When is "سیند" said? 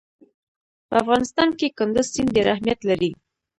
2.13-2.29